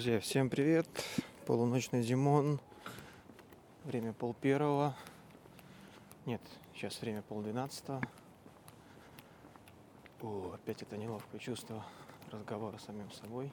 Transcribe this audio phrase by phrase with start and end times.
[0.00, 0.88] Друзья, всем привет!
[1.44, 2.58] Полуночный Димон.
[3.84, 4.96] Время пол первого.
[6.24, 6.40] Нет,
[6.74, 8.00] сейчас время пол двенадцатого.
[10.22, 11.84] О, опять это неловкое чувство
[12.30, 13.52] разговора с самим собой.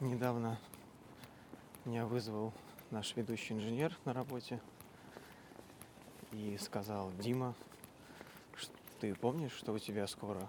[0.00, 0.58] Недавно
[1.84, 2.54] меня вызвал
[2.90, 4.58] наш ведущий инженер на работе
[6.32, 7.54] и сказал, Дима,
[9.00, 10.48] ты помнишь, что у тебя скоро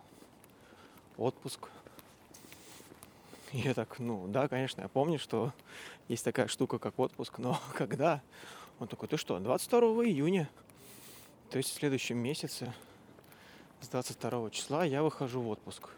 [1.17, 1.67] отпуск
[3.53, 5.53] я так, ну да, конечно, я помню, что
[6.07, 8.21] есть такая штука, как отпуск, но когда?
[8.79, 10.49] Он такой, ты что, 22 июня,
[11.49, 12.73] то есть в следующем месяце,
[13.81, 15.89] с 22 числа я выхожу в отпуск.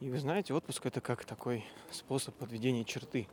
[0.00, 3.28] И вы знаете, отпуск это как такой способ подведения черты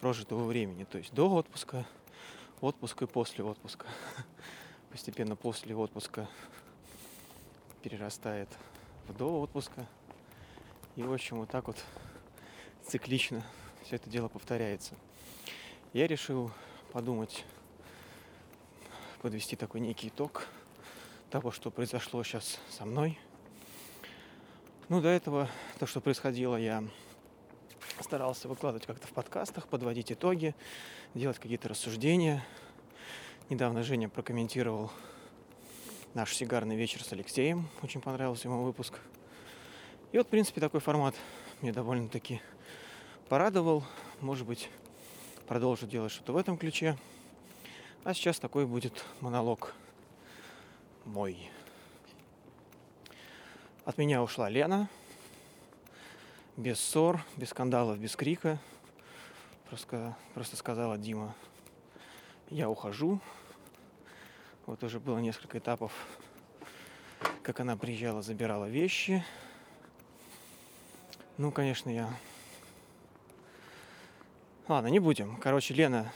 [0.00, 0.84] прожитого времени.
[0.84, 1.84] То есть до отпуска,
[2.60, 3.86] отпуск и после отпуска.
[4.90, 6.28] Постепенно после отпуска
[7.82, 8.48] перерастает
[9.08, 9.86] в до отпуска.
[10.94, 11.76] И, в общем, вот так вот
[12.86, 13.44] циклично
[13.82, 14.94] все это дело повторяется.
[15.92, 16.50] Я решил
[16.92, 17.44] подумать,
[19.22, 20.46] подвести такой некий итог
[21.30, 23.18] того, что произошло сейчас со мной.
[24.88, 25.48] Ну, до этого
[25.78, 26.84] то, что происходило, я
[28.00, 30.54] старался выкладывать как-то в подкастах, подводить итоги,
[31.14, 32.44] делать какие-то рассуждения.
[33.50, 34.92] Недавно Женя прокомментировал
[36.14, 37.68] наш сигарный вечер с Алексеем.
[37.82, 39.00] Очень понравился ему выпуск.
[40.12, 41.14] И вот, в принципе, такой формат
[41.62, 42.40] мне довольно-таки
[43.28, 43.84] порадовал.
[44.20, 44.70] Может быть,
[45.46, 46.96] продолжу делать что-то в этом ключе.
[48.04, 49.74] А сейчас такой будет монолог
[51.04, 51.50] мой.
[53.84, 54.88] От меня ушла Лена.
[56.56, 58.58] Без ссор, без скандалов, без крика.
[59.68, 61.34] Просто, просто сказала Дима,
[62.50, 63.20] я ухожу.
[64.64, 65.92] Вот уже было несколько этапов,
[67.42, 69.24] как она приезжала, забирала вещи.
[71.36, 72.08] Ну, конечно, я
[74.68, 75.36] Ладно, не будем.
[75.36, 76.12] Короче, Лена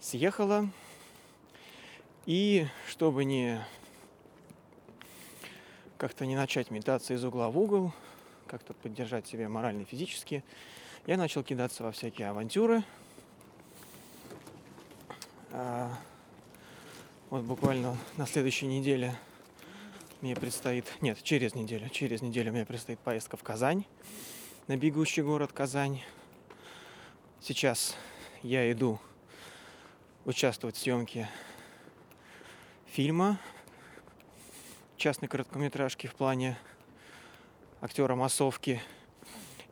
[0.00, 0.70] съехала.
[2.24, 3.62] И чтобы не
[5.98, 7.92] как-то не начать метаться из угла в угол,
[8.46, 10.42] как-то поддержать себя морально и физически,
[11.06, 12.82] я начал кидаться во всякие авантюры.
[15.50, 15.92] А,
[17.28, 19.14] вот буквально на следующей неделе
[20.22, 23.84] мне предстоит, нет, через неделю, через неделю мне предстоит поездка в Казань,
[24.68, 26.00] на бегущий город Казань.
[27.46, 27.94] Сейчас
[28.42, 28.98] я иду
[30.24, 31.28] участвовать в съемке
[32.86, 33.38] фильма
[34.96, 36.58] частной короткометражки в плане
[37.80, 38.82] актера массовки.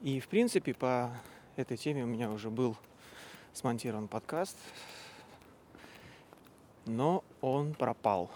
[0.03, 1.11] И, в принципе, по
[1.57, 2.77] этой теме у меня уже был
[3.53, 4.57] смонтирован подкаст,
[6.87, 8.31] но он пропал.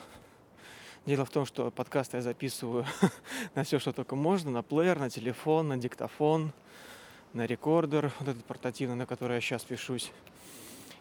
[1.06, 2.84] Дело в том, что подкаст я записываю
[3.54, 6.52] на все, что только можно, на плеер, на телефон, на диктофон–
[7.38, 10.10] на рекордер, вот этот портативный, на который я сейчас пишусь.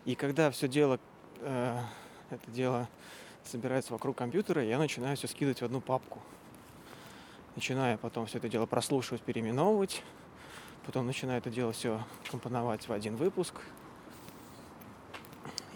[0.06, 1.00] И когда все дело,
[1.40, 1.80] э,
[2.30, 2.88] это дело
[3.44, 6.22] собирается вокруг компьютера, я начинаю все скидывать в одну папку.
[7.56, 10.04] Начинаю потом все это дело прослушивать, переименовывать.
[10.86, 13.56] Потом начинаю это дело все компоновать в один выпуск.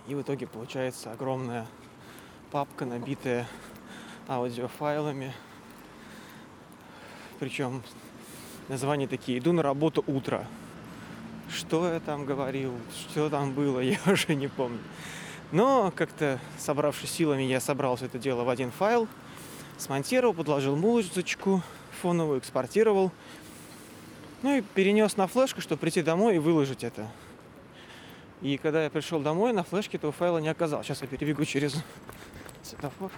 [0.07, 1.65] И в итоге получается огромная
[2.51, 3.47] папка, набитая
[4.27, 5.33] аудиофайлами.
[7.39, 7.81] Причем
[8.67, 9.39] названия такие.
[9.39, 10.47] Иду на работу утро.
[11.49, 14.79] Что я там говорил, что там было, я уже не помню.
[15.51, 19.07] Но как-то, собравшись силами, я собрал все это дело в один файл,
[19.77, 21.61] смонтировал, подложил музычку
[22.01, 23.11] фоновую, экспортировал.
[24.43, 27.07] Ну и перенес на флешку, чтобы прийти домой и выложить это.
[28.41, 30.87] И когда я пришел домой, на флешке этого файла не оказалось.
[30.87, 31.75] Сейчас я перебегу через
[32.63, 33.11] светофор.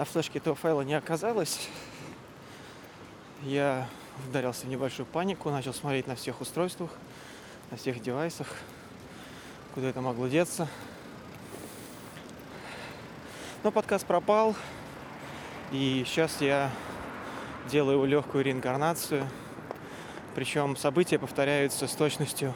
[0.00, 1.68] На флешке этого файла не оказалось.
[3.42, 3.86] Я
[4.26, 6.90] ударился в небольшую панику, начал смотреть на всех устройствах,
[7.70, 8.48] на всех девайсах,
[9.74, 10.68] куда это могло деться.
[13.62, 14.56] Но подкаст пропал,
[15.70, 16.70] и сейчас я
[17.70, 19.28] делаю легкую реинкарнацию.
[20.34, 22.54] Причем события повторяются с точностью,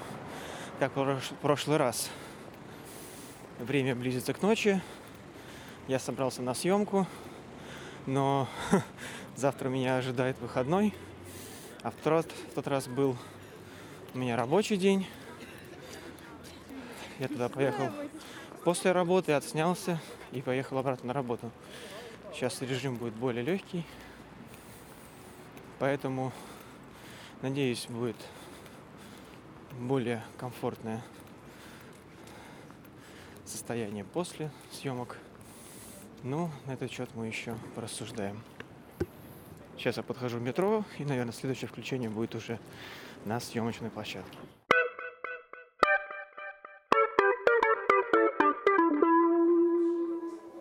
[0.79, 2.09] как в прошлый раз.
[3.59, 4.81] Время близится к ночи.
[5.89, 7.07] Я собрался на съемку
[8.07, 8.49] но
[9.37, 10.95] завтра меня ожидает выходной,
[11.83, 13.17] а в тот, в тот раз был
[14.15, 15.07] у меня рабочий день.
[17.19, 17.91] Я туда поехал
[18.65, 20.01] после работы, отснялся
[20.33, 21.51] и поехал обратно на работу.
[22.33, 23.85] Сейчас режим будет более легкий,
[25.79, 26.33] поэтому,
[27.43, 28.17] надеюсь, будет
[29.79, 31.03] более комфортное
[33.45, 35.17] состояние после съемок.
[36.27, 38.43] Ну, на этот счет мы еще порассуждаем.
[39.77, 42.59] Сейчас я подхожу в метро, и, наверное, следующее включение будет уже
[43.27, 44.39] на съемочной площадке.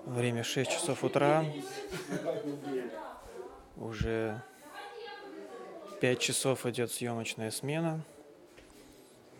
[0.06, 1.46] Время 6 часов утра.
[3.78, 4.42] Уже
[6.02, 8.02] 5 часов идет съемочная смена.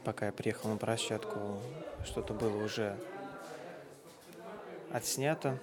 [0.06, 1.62] Пока я приехал на площадку,
[2.06, 2.98] что-то было уже
[4.90, 5.60] отснято.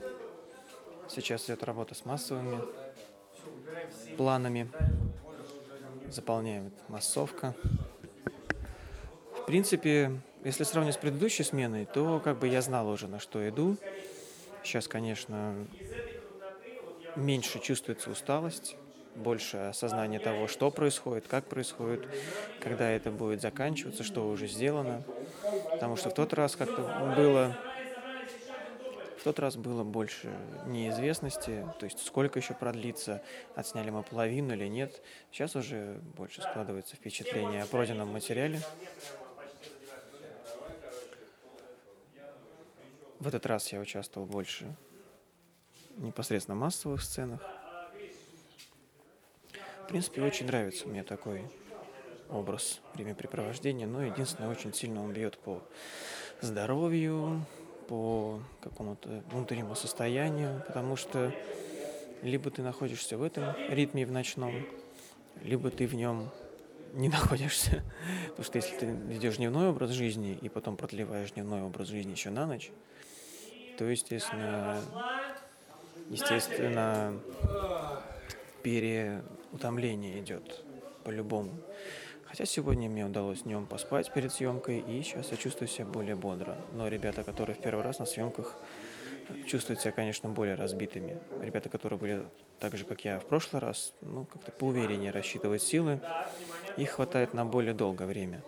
[1.12, 2.60] Сейчас идет работа с массовыми
[4.16, 4.70] планами.
[6.08, 7.56] Заполняем массовка.
[9.36, 13.48] В принципе, если сравнивать с предыдущей сменой, то как бы я знал уже, на что
[13.48, 13.76] иду.
[14.62, 15.66] Сейчас, конечно,
[17.16, 18.76] меньше чувствуется усталость,
[19.16, 22.06] больше осознание того, что происходит, как происходит,
[22.60, 25.02] когда это будет заканчиваться, что уже сделано.
[25.72, 27.58] Потому что в тот раз как-то было
[29.20, 30.34] в тот раз было больше
[30.66, 33.22] неизвестности, то есть сколько еще продлится,
[33.54, 35.02] отсняли мы половину или нет.
[35.30, 38.62] Сейчас уже больше складывается впечатление о пройденном материале.
[43.18, 44.74] В этот раз я участвовал больше
[45.98, 47.42] непосредственно в массовых сценах.
[49.84, 51.44] В принципе, очень нравится мне такой
[52.30, 55.62] образ времяпрепровождения, но единственное, очень сильно он бьет по
[56.40, 57.44] здоровью,
[57.90, 61.34] по какому-то внутреннему состоянию, потому что
[62.22, 64.64] либо ты находишься в этом ритме в ночном,
[65.42, 66.30] либо ты в нем
[66.92, 67.82] не находишься.
[68.28, 72.30] Потому что если ты ведешь дневной образ жизни и потом продлеваешь дневной образ жизни еще
[72.30, 72.70] на ночь,
[73.76, 74.80] то, естественно,
[76.10, 77.18] естественно,
[78.62, 80.62] переутомление идет
[81.02, 81.50] по-любому.
[82.30, 86.56] Хотя сегодня мне удалось днем поспать перед съемкой, и сейчас я чувствую себя более бодро.
[86.72, 88.56] Но ребята, которые в первый раз на съемках,
[89.48, 91.18] чувствуют себя, конечно, более разбитыми.
[91.42, 92.24] Ребята, которые были
[92.60, 96.00] так же, как я в прошлый раз, ну, как-то поувереннее рассчитывать силы,
[96.76, 98.44] их хватает на более долгое время.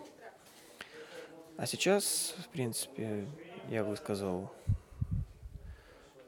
[1.57, 3.27] А сейчас, в принципе,
[3.69, 4.49] я высказал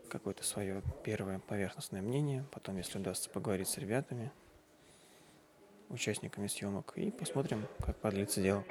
[0.09, 4.33] какое-то свое первое поверхностное мнение, потом, если удастся поговорить с ребятами,
[5.89, 8.63] участниками съемок, и посмотрим, как подлится дело.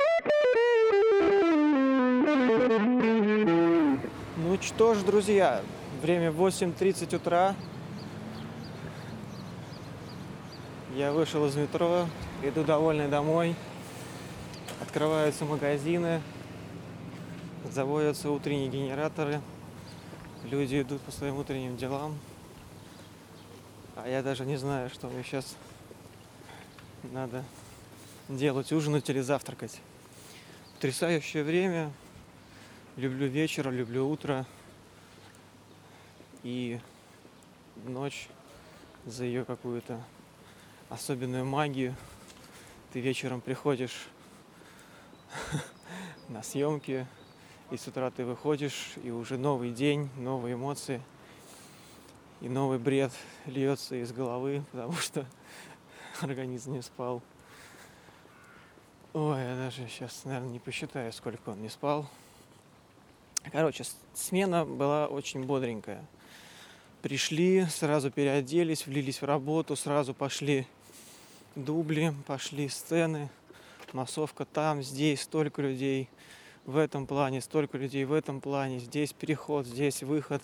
[4.37, 5.62] Ну что ж, друзья,
[6.02, 7.55] время 8.30 утра.
[10.94, 12.06] Я вышел из метро,
[12.43, 13.56] иду довольный домой.
[14.81, 16.20] Открываются магазины,
[17.70, 19.40] заводятся утренние генераторы–
[20.44, 22.19] люди идут по своим утренним делам,
[23.96, 25.56] а я даже не знаю, что мне сейчас
[27.12, 27.44] надо
[28.28, 29.80] делать, ужинать или завтракать.
[30.74, 31.92] Потрясающее время.
[32.96, 34.46] Люблю вечер, люблю утро.
[36.43, 36.81] И
[37.84, 38.29] ночь
[39.06, 40.02] за ее какую-то
[40.88, 41.94] особенную магию.
[42.93, 44.06] Ты вечером приходишь
[46.29, 47.06] на съемки,
[47.70, 51.02] и с утра ты выходишь, и уже новый день, новые эмоции,
[52.40, 53.12] и новый бред
[53.46, 55.26] льется из головы, потому что
[56.22, 57.22] организм не спал.
[59.12, 62.08] Ой, я даже сейчас, наверное, не посчитаю, сколько он не спал.
[63.52, 66.04] Короче, смена была очень бодренькая.
[67.02, 70.66] Пришли, сразу переоделись, влились в работу, сразу пошли
[71.54, 73.28] дубли, пошли сцены,
[73.92, 76.08] массовка там, здесь, столько людей–
[76.66, 80.42] в этом плане, столько людей в этом плане, здесь переход, здесь выход,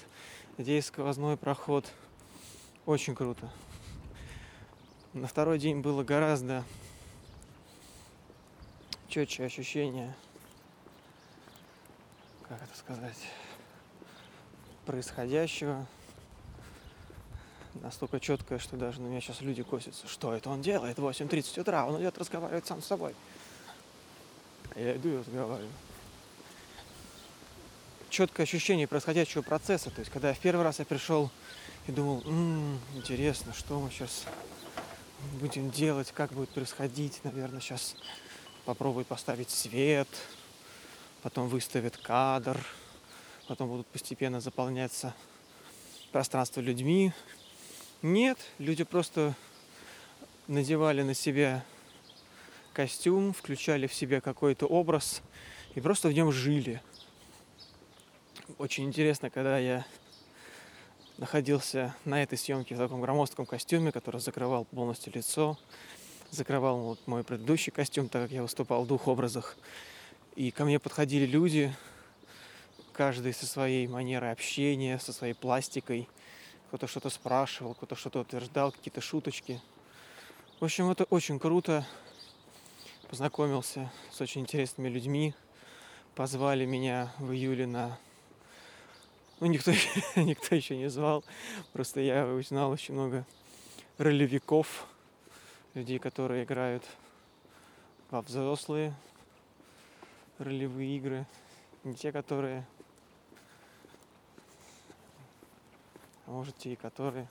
[0.59, 1.91] здесь сквозной проход.
[2.87, 3.51] Очень круто.
[5.13, 6.63] На второй день было гораздо
[9.09, 10.15] четче ощущение,
[12.49, 13.19] как это сказать,
[14.87, 15.85] происходящего.
[17.75, 20.07] Настолько четкое, что даже на меня сейчас люди косятся.
[20.07, 20.99] Что это он делает?
[20.99, 23.17] 8.30 утра, он идет разговаривать сам с собой.
[24.77, 25.71] Я иду и разговариваю
[28.11, 29.91] четкое ощущение происходящего процесса.
[29.91, 31.31] То есть, когда я в первый раз я пришел
[31.87, 34.25] и думал, м-м, интересно, что мы сейчас
[35.41, 37.21] будем делать, как будет происходить.
[37.25, 37.97] Наверное, сейчас
[38.65, 40.09] попробуют поставить свет,
[41.23, 42.59] потом выставят кадр,
[43.49, 45.15] потом будут постепенно заполняться
[46.13, 47.13] пространство людьми.
[48.03, 49.35] Нет, люди просто
[50.47, 51.65] надевали на себя
[52.73, 55.23] костюм, включали в себя какой-то образ
[55.75, 56.83] и просто в нем жили–
[58.61, 59.87] очень интересно, когда я
[61.21, 65.59] находился на этой съемке в таком громоздком костюме, который закрывал полностью лицо,
[66.31, 69.59] закрывал вот мой предыдущий костюм, так как я выступал в двух образах.
[70.35, 71.75] И ко мне подходили люди,
[72.95, 76.09] каждый со своей манерой общения, со своей пластикой.
[76.69, 79.61] Кто-то что-то спрашивал, кто-то что-то утверждал, какие-то шуточки.
[80.59, 81.87] В общем, это очень круто.
[83.11, 85.35] Познакомился с очень интересными людьми.
[86.15, 87.99] Позвали меня в июле на...
[89.41, 89.73] Ну, никто,
[90.17, 91.25] никто еще не звал.
[91.73, 93.25] Просто я узнал очень много
[93.97, 94.87] ролевиков,
[95.73, 96.85] людей, которые играют
[98.11, 98.95] во взрослые
[100.39, 101.27] ролевые игры,
[101.85, 102.67] не те, которые,
[106.27, 107.27] а может те, которые.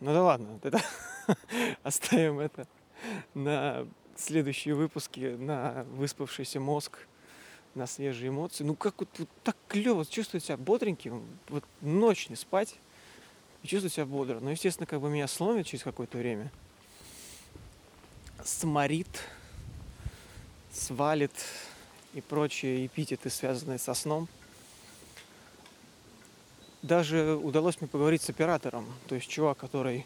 [0.00, 0.80] Ну да ладно, это
[1.84, 2.66] оставим это
[3.34, 7.06] на следующие выпуски, на выспавшийся мозг,
[7.74, 8.64] на свежие эмоции.
[8.64, 12.76] Ну как вот, вот так клево чувствовать себя бодреньким, вот ночь не спать
[13.62, 14.40] и чувствовать себя бодро.
[14.40, 16.50] Но, естественно, как бы меня сломит через какое-то время.
[18.44, 19.08] Сморит,
[20.72, 21.32] свалит
[22.14, 24.28] и прочие эпитеты, связанные со сном.
[26.82, 30.04] Даже удалось мне поговорить с оператором, то есть чувак, который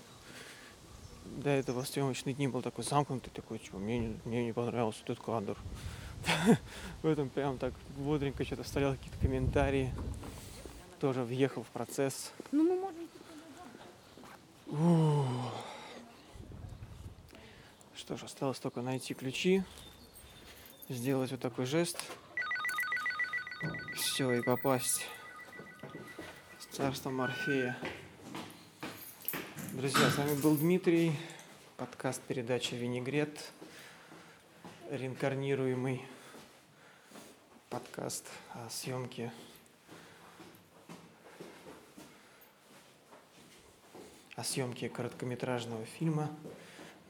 [1.24, 5.18] до этого съемочный дни был такой замкнутый, такой, что мне, не- мне не понравился этот
[5.20, 5.56] кадр.
[7.02, 9.92] В этом прям так бодренько что-то вставлял какие-то комментарии.
[11.00, 12.32] Тоже въехал в процесс.
[12.52, 13.06] Ну, мы можем...
[17.94, 19.62] Что ж, осталось только найти ключи,
[20.88, 21.98] сделать вот такой жест.
[23.94, 25.06] Все, и попасть
[26.58, 27.76] в царство Морфея.
[29.72, 31.12] Друзья, с вами был Дмитрий,
[31.76, 33.52] подкаст передачи «Винегрет»,
[34.90, 36.06] реинкарнируемый
[37.70, 38.24] подкаст
[38.54, 39.32] о съемке
[44.36, 46.30] о съемке короткометражного фильма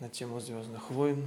[0.01, 1.23] на тему Звездных войн.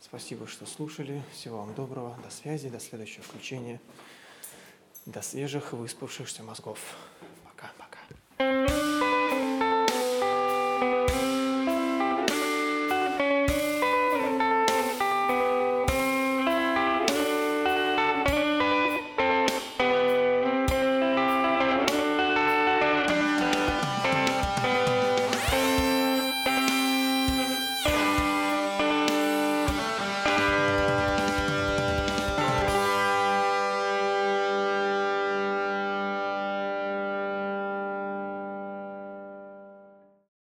[0.00, 1.22] Спасибо, что слушали.
[1.32, 2.18] Всего вам доброго.
[2.22, 3.80] До связи, до следующего включения.
[5.06, 6.78] До свежих выспавшихся мозгов.